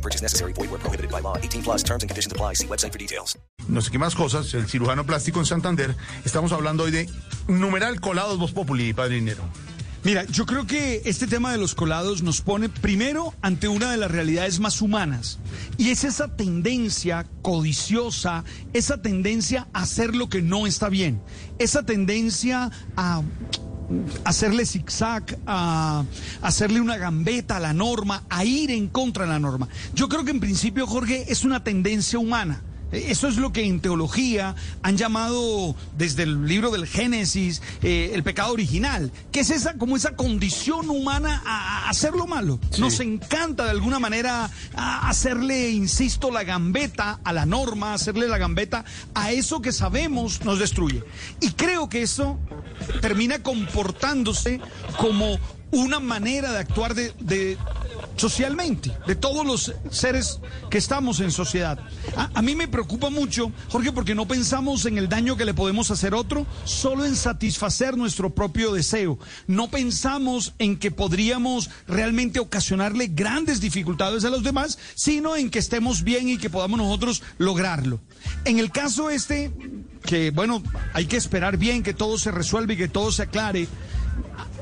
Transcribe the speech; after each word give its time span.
No 0.00 0.02
purchase 0.02 0.22
necessary. 0.22 0.54
Void 0.54 0.70
where 0.70 0.80
prohibited 0.80 1.10
by 1.10 1.20
law. 1.20 1.36
18 1.36 1.62
plus 1.62 1.82
terms 1.82 2.02
and 2.02 2.08
conditions 2.08 2.32
apply. 2.32 2.54
See 2.54 2.66
website 2.66 2.92
for 2.92 2.98
details. 2.98 3.38
No 3.68 3.82
sé 3.82 3.90
qué 3.90 3.98
más 3.98 4.14
cosas. 4.14 4.54
El 4.54 4.66
cirujano 4.66 5.04
plástico 5.04 5.40
en 5.40 5.46
Santander. 5.46 5.94
Estamos 6.24 6.52
hablando 6.52 6.84
hoy 6.84 6.90
de 6.90 7.06
numeral 7.48 8.00
colados 8.00 8.38
Voz 8.38 8.52
Populi, 8.52 8.94
padrinero. 8.94 9.42
Mira, 10.02 10.24
yo 10.24 10.46
creo 10.46 10.66
que 10.66 11.02
este 11.04 11.26
tema 11.26 11.52
de 11.52 11.58
los 11.58 11.74
colados 11.74 12.22
nos 12.22 12.40
pone 12.40 12.70
primero 12.70 13.34
ante 13.42 13.68
una 13.68 13.90
de 13.90 13.98
las 13.98 14.10
realidades 14.10 14.58
más 14.58 14.80
humanas. 14.80 15.38
Y 15.76 15.90
es 15.90 16.04
esa 16.04 16.34
tendencia 16.34 17.26
codiciosa, 17.42 18.44
esa 18.72 19.02
tendencia 19.02 19.68
a 19.74 19.82
hacer 19.82 20.16
lo 20.16 20.30
que 20.30 20.40
no 20.40 20.66
está 20.66 20.88
bien, 20.88 21.20
esa 21.58 21.84
tendencia 21.84 22.70
a 22.96 23.20
hacerle 24.24 24.66
zigzag, 24.66 25.38
a 25.46 26.04
hacerle 26.42 26.80
una 26.80 26.96
gambeta 26.96 27.56
a 27.56 27.60
la 27.60 27.72
norma, 27.72 28.24
a 28.28 28.44
ir 28.44 28.70
en 28.70 28.88
contra 28.88 29.24
de 29.24 29.30
la 29.30 29.38
norma. 29.38 29.68
Yo 29.94 30.08
creo 30.08 30.24
que 30.24 30.30
en 30.30 30.40
principio, 30.40 30.86
Jorge, 30.86 31.24
es 31.28 31.44
una 31.44 31.64
tendencia 31.64 32.18
humana. 32.18 32.62
Eso 32.92 33.28
es 33.28 33.36
lo 33.36 33.52
que 33.52 33.64
en 33.64 33.80
teología 33.80 34.54
han 34.82 34.96
llamado 34.96 35.74
desde 35.96 36.24
el 36.24 36.46
libro 36.46 36.70
del 36.70 36.86
Génesis 36.86 37.62
eh, 37.82 38.10
el 38.14 38.22
pecado 38.22 38.52
original, 38.52 39.12
que 39.32 39.40
es 39.40 39.50
esa 39.50 39.74
como 39.74 39.96
esa 39.96 40.16
condición 40.16 40.90
humana 40.90 41.42
a, 41.46 41.86
a 41.86 41.90
hacer 41.90 42.14
lo 42.14 42.26
malo. 42.26 42.58
Nos 42.78 43.00
encanta 43.00 43.64
de 43.64 43.70
alguna 43.70 43.98
manera 43.98 44.50
a 44.74 45.08
hacerle, 45.08 45.70
insisto, 45.70 46.30
la 46.30 46.44
gambeta 46.44 47.20
a 47.24 47.32
la 47.32 47.46
norma, 47.46 47.94
hacerle 47.94 48.28
la 48.28 48.38
gambeta 48.38 48.84
a 49.14 49.32
eso 49.32 49.62
que 49.62 49.72
sabemos 49.72 50.44
nos 50.44 50.58
destruye. 50.58 51.04
Y 51.40 51.50
creo 51.52 51.88
que 51.88 52.02
eso 52.02 52.38
termina 53.00 53.42
comportándose 53.42 54.60
como 54.96 55.38
una 55.72 56.00
manera 56.00 56.52
de 56.52 56.58
actuar 56.58 56.94
de, 56.94 57.12
de 57.20 57.56
socialmente, 58.20 58.92
de 59.06 59.14
todos 59.14 59.46
los 59.46 59.72
seres 59.90 60.40
que 60.68 60.78
estamos 60.78 61.20
en 61.20 61.30
sociedad. 61.30 61.78
A, 62.14 62.42
mí 62.42 62.54
me 62.54 62.68
preocupa 62.68 63.08
mucho, 63.08 63.50
Jorge, 63.70 63.92
porque 63.92 64.14
no 64.14 64.28
pensamos 64.28 64.84
en 64.84 64.98
el 64.98 65.08
daño 65.08 65.36
que 65.36 65.46
le 65.46 65.54
podemos 65.54 65.90
hacer 65.90 66.14
otro, 66.14 66.46
solo 66.64 67.06
en 67.06 67.16
satisfacer 67.16 67.96
nuestro 67.96 68.30
propio 68.34 68.72
deseo. 68.72 69.18
No 69.46 69.70
pensamos 69.70 70.52
en 70.58 70.78
que 70.78 70.90
podríamos 70.90 71.70
realmente 71.88 72.40
ocasionarle 72.40 73.08
grandes 73.08 73.60
dificultades 73.60 74.24
a 74.24 74.30
los 74.30 74.42
demás, 74.42 74.78
sino 74.94 75.34
en 75.34 75.50
que 75.50 75.58
estemos 75.58 76.04
bien 76.04 76.28
y 76.28 76.36
que 76.36 76.50
podamos 76.50 76.78
nosotros 76.78 77.22
lograrlo. 77.38 78.00
En 78.44 78.58
el 78.58 78.70
caso 78.70 79.08
este, 79.08 79.50
que 80.04 80.30
bueno, 80.30 80.62
hay 80.92 81.06
que 81.06 81.16
esperar 81.16 81.56
bien 81.56 81.82
que 81.82 81.94
todo 81.94 82.18
se 82.18 82.30
resuelva 82.30 82.74
y 82.74 82.76
que 82.76 82.88
todo 82.88 83.12
se 83.12 83.22
aclare. 83.22 83.66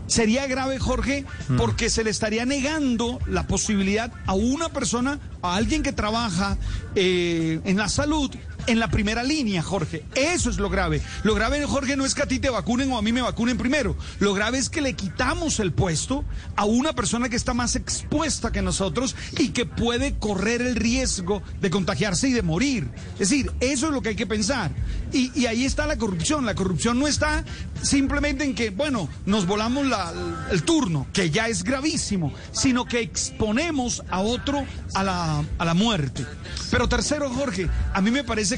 Sería 0.08 0.46
grave, 0.46 0.78
Jorge, 0.78 1.24
porque 1.56 1.90
se 1.90 2.02
le 2.02 2.10
estaría 2.10 2.44
negando 2.44 3.20
la 3.26 3.46
posibilidad 3.46 4.10
a 4.26 4.34
una 4.34 4.70
persona, 4.70 5.20
a 5.42 5.54
alguien 5.54 5.82
que 5.82 5.92
trabaja 5.92 6.56
eh, 6.94 7.60
en 7.64 7.76
la 7.76 7.88
salud, 7.88 8.30
en 8.68 8.78
la 8.78 8.88
primera 8.88 9.22
línea, 9.22 9.62
Jorge. 9.62 10.04
Eso 10.14 10.50
es 10.50 10.58
lo 10.58 10.68
grave. 10.68 11.00
Lo 11.22 11.34
grave, 11.34 11.64
Jorge, 11.64 11.96
no 11.96 12.04
es 12.04 12.14
que 12.14 12.22
a 12.22 12.26
ti 12.26 12.38
te 12.38 12.50
vacunen 12.50 12.92
o 12.92 12.98
a 12.98 13.02
mí 13.02 13.12
me 13.12 13.22
vacunen 13.22 13.56
primero. 13.56 13.96
Lo 14.20 14.34
grave 14.34 14.58
es 14.58 14.68
que 14.68 14.82
le 14.82 14.92
quitamos 14.92 15.58
el 15.58 15.72
puesto 15.72 16.24
a 16.54 16.66
una 16.66 16.92
persona 16.92 17.30
que 17.30 17.36
está 17.36 17.54
más 17.54 17.76
expuesta 17.76 18.52
que 18.52 18.60
nosotros 18.60 19.16
y 19.38 19.48
que 19.48 19.64
puede 19.64 20.18
correr 20.18 20.60
el 20.60 20.76
riesgo 20.76 21.42
de 21.60 21.70
contagiarse 21.70 22.28
y 22.28 22.32
de 22.32 22.42
morir. 22.42 22.88
Es 23.14 23.30
decir, 23.30 23.50
eso 23.60 23.86
es 23.86 23.92
lo 23.92 24.02
que 24.02 24.10
hay 24.10 24.16
que 24.16 24.26
pensar. 24.26 24.70
Y, 25.12 25.46
ahí 25.46 25.64
está 25.64 25.86
la 25.86 25.96
corrupción. 25.96 26.44
La 26.44 26.54
corrupción 26.54 26.98
no 26.98 27.06
está 27.06 27.44
simplemente 27.82 28.44
en 28.44 28.54
que, 28.54 28.68
bueno, 28.68 29.08
nos 29.24 29.46
volamos 29.46 29.86
la, 29.86 30.12
el 30.50 30.62
turno, 30.62 31.06
que 31.14 31.30
ya 31.30 31.48
es 31.48 31.64
gravísimo, 31.64 32.34
sino 32.52 32.84
que 32.84 33.00
exponemos 33.00 34.02
a 34.10 34.20
otro 34.20 34.66
a 34.94 35.02
la, 35.02 35.44
a 35.56 35.64
la 35.64 35.74
muerte. 35.74 36.26
Pero 36.70 36.88
tercero, 36.88 37.30
Jorge, 37.30 37.70
a 37.94 38.00
mí 38.02 38.10
me 38.10 38.24
parece 38.24 38.57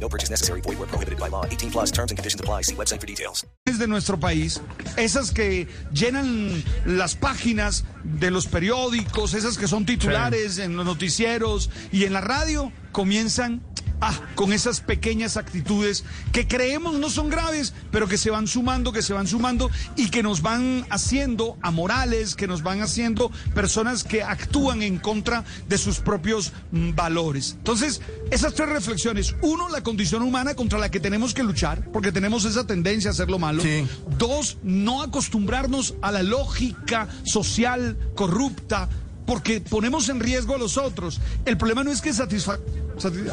No 0.00 0.08
purchase 0.08 0.30
necessary. 0.30 0.60
Void 0.60 0.78
where 0.78 0.88
prohibited 0.88 1.18
by 1.18 1.28
law. 1.28 1.46
18 1.46 1.70
plus 1.70 1.90
terms 1.90 2.10
and 2.10 2.18
conditions 2.18 2.40
apply. 2.40 2.62
See 2.62 2.74
website 2.74 3.00
for 3.00 3.06
details. 3.06 3.44
de 3.78 3.86
nuestro 3.88 4.18
país, 4.18 4.60
esas 4.96 5.32
que 5.32 5.66
llenan 5.92 6.62
las 6.84 7.14
páginas 7.16 7.84
de 8.04 8.30
los 8.30 8.46
periódicos, 8.46 9.34
esas 9.34 9.58
que 9.58 9.66
son 9.66 9.84
titulares 9.84 10.58
en 10.58 10.76
los 10.76 10.86
noticieros 10.86 11.70
y 11.90 12.04
en 12.04 12.12
la 12.12 12.20
radio, 12.20 12.72
comienzan 12.92 13.62
ah, 14.04 14.20
con 14.34 14.52
esas 14.52 14.80
pequeñas 14.80 15.36
actitudes 15.36 16.04
que 16.32 16.46
creemos 16.46 16.98
no 16.98 17.10
son 17.10 17.30
graves, 17.30 17.72
pero 17.90 18.06
que 18.06 18.18
se 18.18 18.30
van 18.30 18.46
sumando, 18.46 18.92
que 18.92 19.02
se 19.02 19.12
van 19.12 19.26
sumando 19.26 19.70
y 19.96 20.10
que 20.10 20.22
nos 20.22 20.42
van 20.42 20.86
haciendo 20.90 21.56
amorales, 21.62 22.34
que 22.34 22.46
nos 22.46 22.62
van 22.62 22.82
haciendo 22.82 23.30
personas 23.54 24.04
que 24.04 24.22
actúan 24.22 24.82
en 24.82 24.98
contra 24.98 25.44
de 25.68 25.78
sus 25.78 26.00
propios 26.00 26.52
mm, 26.70 26.94
valores. 26.94 27.54
Entonces, 27.58 28.00
esas 28.30 28.54
tres 28.54 28.68
reflexiones. 28.68 29.34
Uno, 29.42 29.68
la 29.68 29.82
condición 29.82 30.22
humana 30.22 30.54
contra 30.54 30.78
la 30.78 30.90
que 30.90 31.00
tenemos 31.00 31.34
que 31.34 31.42
luchar, 31.42 31.90
porque 31.92 32.12
tenemos 32.12 32.44
esa 32.44 32.66
tendencia 32.66 33.10
a 33.10 33.12
hacer 33.12 33.30
lo 33.30 33.38
malo. 33.38 33.62
Sí. 33.62 33.86
Dos, 34.18 34.58
no 34.62 35.02
acostumbrarnos 35.02 35.94
a 36.02 36.12
la 36.12 36.22
lógica 36.22 37.08
social 37.24 37.96
corrupta 38.14 38.88
porque 39.26 39.60
ponemos 39.60 40.08
en 40.08 40.20
riesgo 40.20 40.54
a 40.54 40.58
los 40.58 40.76
otros. 40.76 41.20
El 41.44 41.56
problema 41.56 41.84
no 41.84 41.90
es 41.90 42.00
que 42.00 42.12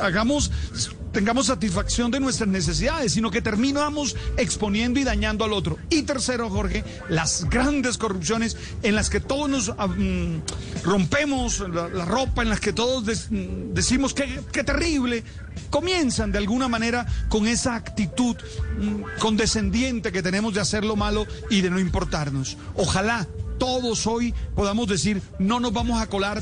hagamos, 0.01 0.51
tengamos 1.11 1.47
satisfacción 1.47 2.11
de 2.11 2.19
nuestras 2.19 2.49
necesidades, 2.49 3.13
sino 3.13 3.31
que 3.31 3.41
terminamos 3.41 4.15
exponiendo 4.37 4.99
y 4.99 5.03
dañando 5.03 5.45
al 5.45 5.53
otro. 5.53 5.77
Y 5.89 6.03
tercero, 6.03 6.49
Jorge, 6.49 6.83
las 7.09 7.49
grandes 7.49 7.97
corrupciones 7.97 8.57
en 8.83 8.95
las 8.95 9.09
que 9.09 9.19
todos 9.19 9.49
nos 9.49 9.69
ah, 9.77 9.87
mm, 9.87 10.41
rompemos 10.83 11.59
la, 11.59 12.05
ropa, 12.05 12.41
en 12.41 12.49
las 12.49 12.59
que 12.59 12.73
todos 12.73 13.03
mm, 13.29 13.73
decimos 13.73 14.13
que, 14.13 14.41
que 14.51 14.63
terrible, 14.63 15.23
comienzan 15.69 16.31
de 16.31 16.37
alguna 16.37 16.67
manera 16.67 17.05
con 17.29 17.47
esa 17.47 17.75
actitud 17.75 18.35
mm, 18.79 19.19
condescendiente 19.19 20.11
que 20.11 20.23
tenemos 20.23 20.53
de 20.53 20.61
hacer 20.61 20.85
lo 20.85 20.95
malo 20.95 21.25
y 21.49 21.61
de 21.61 21.69
no 21.69 21.79
importarnos. 21.79 22.57
Ojalá 22.75 23.27
todos 23.61 24.07
hoy 24.07 24.33
podamos 24.55 24.87
decir, 24.87 25.21
no 25.37 25.59
nos 25.59 25.71
vamos 25.71 26.01
a 26.01 26.07
colar 26.07 26.41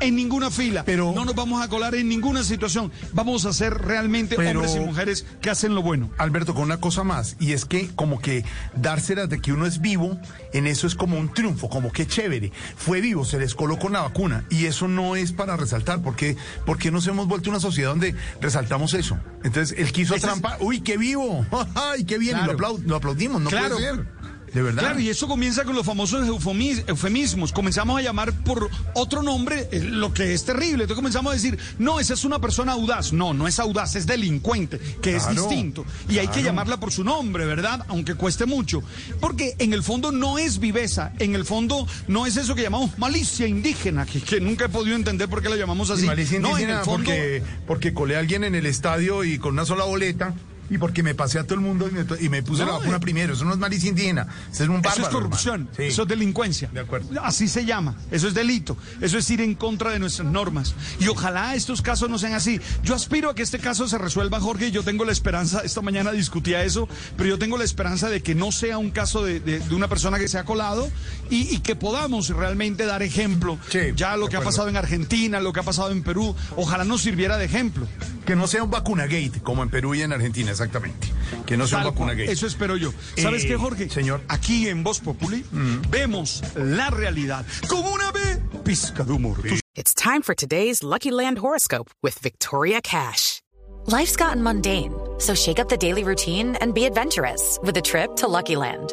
en 0.00 0.16
ninguna 0.16 0.50
fila, 0.50 0.82
Pero- 0.84 1.12
no 1.14 1.24
nos 1.26 1.34
vamos 1.36 1.62
a 1.62 1.68
colar 1.68 1.94
en 1.94 2.08
ninguna 2.08 2.42
situación. 2.42 2.90
Vamos 3.12 3.44
a 3.44 3.52
ser 3.52 3.74
realmente 3.74 4.34
Pero- 4.34 4.60
hombres 4.60 4.74
y 4.74 4.80
mujeres 4.80 5.24
que 5.42 5.50
hacen 5.50 5.74
lo 5.74 5.82
bueno. 5.82 6.10
Alberto, 6.18 6.52
con 6.54 6.64
una 6.64 6.78
cosa 6.80 7.04
más, 7.04 7.36
y 7.38 7.52
es 7.52 7.64
que 7.66 7.88
como 7.94 8.18
que 8.18 8.44
dárselas 8.74 9.28
de 9.28 9.40
que 9.42 9.52
uno 9.52 9.66
es 9.66 9.80
vivo, 9.82 10.18
en 10.52 10.66
eso 10.66 10.86
es 10.86 10.94
como 10.94 11.16
un 11.18 11.32
triunfo, 11.32 11.68
como 11.68 11.92
que 11.92 12.06
chévere. 12.06 12.50
Fue 12.76 13.00
vivo, 13.02 13.24
se 13.26 13.38
les 13.38 13.54
colocó 13.54 13.88
la 13.90 14.00
vacuna, 14.00 14.44
y 14.50 14.64
eso 14.66 14.88
no 14.88 15.16
es 15.16 15.32
para 15.32 15.56
resaltar, 15.56 16.00
porque 16.02 16.36
porque 16.66 16.90
nos 16.90 17.06
hemos 17.06 17.28
vuelto 17.28 17.50
una 17.50 17.60
sociedad 17.60 17.90
donde 17.90 18.14
resaltamos 18.40 18.94
eso. 18.94 19.18
Entonces, 19.44 19.78
él 19.78 19.92
quiso 19.92 20.14
Ese 20.16 20.26
es- 20.26 20.32
trampar, 20.32 20.56
uy, 20.60 20.80
qué 20.80 20.96
vivo, 20.96 21.46
ay, 21.74 22.04
qué 22.04 22.18
bien, 22.18 22.38
y 22.42 22.46
lo 22.88 22.96
aplaudimos, 22.96 23.40
no 23.40 23.48
Claro. 23.50 23.76
puede 23.76 23.90
ser. 23.90 24.13
De 24.54 24.62
verdad. 24.62 24.82
Claro, 24.82 25.00
y 25.00 25.08
eso 25.08 25.26
comienza 25.26 25.64
con 25.64 25.74
los 25.74 25.84
famosos 25.84 26.26
eufemi- 26.28 26.84
eufemismos. 26.86 27.52
Comenzamos 27.52 27.98
a 27.98 28.02
llamar 28.02 28.32
por 28.44 28.70
otro 28.94 29.22
nombre 29.22 29.68
eh, 29.72 29.80
lo 29.80 30.14
que 30.14 30.32
es 30.32 30.44
terrible. 30.44 30.84
Entonces 30.84 30.94
comenzamos 30.96 31.32
a 31.32 31.34
decir, 31.34 31.58
no, 31.78 31.98
esa 31.98 32.14
es 32.14 32.24
una 32.24 32.38
persona 32.38 32.72
audaz. 32.72 33.12
No, 33.12 33.34
no 33.34 33.48
es 33.48 33.58
audaz, 33.58 33.96
es 33.96 34.06
delincuente, 34.06 34.78
que 35.02 35.16
es 35.16 35.28
distinto. 35.28 35.84
Y 36.08 36.18
hay 36.18 36.28
que 36.28 36.42
llamarla 36.42 36.78
por 36.78 36.92
su 36.92 37.02
nombre, 37.02 37.44
¿verdad? 37.46 37.84
Aunque 37.88 38.14
cueste 38.14 38.46
mucho. 38.46 38.82
Porque 39.20 39.56
en 39.58 39.72
el 39.72 39.82
fondo 39.82 40.12
no 40.12 40.38
es 40.38 40.60
viveza, 40.60 41.12
en 41.18 41.34
el 41.34 41.44
fondo 41.44 41.86
no 42.06 42.24
es 42.24 42.36
eso 42.36 42.54
que 42.54 42.62
llamamos 42.62 42.96
malicia 42.96 43.48
indígena, 43.48 44.06
que, 44.06 44.20
que 44.20 44.40
nunca 44.40 44.66
he 44.66 44.68
podido 44.68 44.94
entender 44.94 45.28
por 45.28 45.42
qué 45.42 45.48
la 45.48 45.56
llamamos 45.56 45.90
así. 45.90 46.04
Y 46.04 46.06
malicia 46.06 46.38
no, 46.38 46.50
en 46.50 46.52
indígena 46.52 46.78
el 46.78 46.84
fondo... 46.84 47.04
porque, 47.06 47.42
porque 47.66 47.92
colé 47.92 48.14
a 48.16 48.20
alguien 48.20 48.44
en 48.44 48.54
el 48.54 48.66
estadio 48.66 49.24
y 49.24 49.38
con 49.38 49.54
una 49.54 49.64
sola 49.66 49.84
boleta 49.84 50.32
Y 50.70 50.78
porque 50.78 51.02
me 51.02 51.14
pasé 51.14 51.38
a 51.38 51.44
todo 51.44 51.54
el 51.54 51.60
mundo 51.60 51.88
y 51.88 51.92
me, 51.92 52.04
y 52.20 52.28
me 52.28 52.42
puse 52.42 52.62
No, 52.64 52.72
la 52.72 52.78
vacuna 52.78 52.96
eh. 52.96 53.00
primero. 53.00 53.34
Eso 53.34 53.44
no 53.44 53.52
es 53.52 53.58
malicia 53.58 53.88
indígena. 53.90 54.26
Eso 54.50 54.62
es 54.64 54.68
un 54.68 54.76
bárbaro. 54.82 54.92
Eso 54.94 55.02
es 55.02 55.08
corrupción. 55.08 55.68
Sí. 55.76 55.82
eso 55.84 56.02
es 56.02 56.08
delincuencia. 56.08 56.68
De 56.72 56.80
acuerdo. 56.80 57.08
Así 57.22 57.48
se 57.48 57.64
llama, 57.64 57.96
eso 58.10 58.28
es 58.28 58.34
delito, 58.34 58.76
eso 59.00 59.18
es 59.18 59.28
ir 59.30 59.40
en 59.40 59.54
contra 59.54 59.90
de 59.90 59.98
nuestras 59.98 60.30
normas. 60.30 60.74
Y 61.00 61.08
ojalá 61.08 61.54
estos 61.54 61.82
casos 61.82 62.08
no 62.08 62.18
sean 62.18 62.32
así. 62.34 62.60
Yo 62.82 62.94
aspiro 62.94 63.30
a 63.30 63.34
que 63.34 63.42
este 63.42 63.58
caso 63.58 63.86
se 63.88 63.98
resuelva, 63.98 64.40
Jorge, 64.40 64.68
y 64.68 64.70
yo 64.70 64.82
tengo 64.82 65.04
la 65.04 65.12
esperanza, 65.12 65.60
esta 65.64 65.82
mañana 65.82 66.12
discutía 66.12 66.62
eso, 66.64 66.88
pero 67.16 67.28
yo 67.28 67.38
tengo 67.38 67.58
la 67.58 67.64
esperanza 67.64 68.08
de 68.08 68.22
que 68.22 68.34
no 68.34 68.50
sea 68.52 68.78
un 68.78 68.90
caso 68.90 69.22
de, 69.24 69.40
de- 69.40 69.58
de 69.60 69.74
una 69.74 69.88
persona 69.88 70.18
que 70.18 70.28
se 70.28 70.38
ha 70.38 70.44
colado 70.44 70.88
y, 71.30 71.54
y 71.54 71.58
que 71.58 71.76
podamos 71.76 72.28
realmente 72.30 72.86
dar 72.86 73.02
ejemplo. 73.02 73.58
Sí, 73.70 73.78
ya 73.96 74.16
lo 74.16 74.28
que 74.28 74.36
ha 74.36 74.40
pasado 74.40 74.68
en 74.68 74.76
Argentina, 74.76 75.40
lo 75.40 75.52
que 75.52 75.60
ha 75.60 75.64
pasado 75.64 75.90
en 75.92 76.02
Perú, 76.02 76.34
ojalá 76.56 76.84
nos 76.84 77.02
sirviera 77.02 77.36
de 77.36 77.44
ejemplo. 77.44 77.86
Que 78.26 78.36
no 78.36 78.46
sea 78.46 78.62
un 78.62 78.70
vacunagate, 78.70 79.40
como 79.42 79.62
en 79.62 79.68
Perú 79.68 79.94
y 79.94 80.00
en 80.02 80.12
Argentina, 80.12 80.53
exactamente. 80.54 81.08
Que 81.46 81.56
no 81.56 81.66
sea 81.66 81.78
un 81.78 81.84
cual. 81.84 81.92
vacunagate. 81.94 82.32
Eso 82.32 82.46
espero 82.46 82.76
yo. 82.76 82.92
¿Sabes 83.16 83.44
Eh, 83.44 83.48
qué, 83.48 83.56
Jorge? 83.56 83.88
señor. 83.90 84.20
Mm. 84.20 84.26
Aquí 84.28 84.68
en 84.68 84.82
Voz 84.82 85.00
Populi 85.00 85.44
vemos 85.90 86.42
la 86.56 86.90
realidad 86.90 87.44
como 87.68 87.90
una 87.92 88.10
vez 88.12 88.38
pizca 88.64 89.04
de 89.04 89.12
humor. 89.12 89.36
It's 89.76 89.92
time 89.94 90.22
for 90.22 90.34
today's 90.34 90.82
Lucky 90.82 91.10
Land 91.10 91.38
horoscope 91.38 91.90
with 92.02 92.18
Victoria 92.22 92.80
Cash. 92.80 93.40
Life's 93.86 94.16
gotten 94.16 94.42
mundane, 94.42 94.94
so 95.18 95.34
shake 95.34 95.58
up 95.58 95.68
the 95.68 95.76
daily 95.76 96.04
routine 96.04 96.56
and 96.62 96.72
be 96.72 96.86
adventurous 96.86 97.58
with 97.62 97.76
a 97.76 97.82
trip 97.82 98.16
to 98.16 98.28
Lucky 98.28 98.56
Land. 98.56 98.92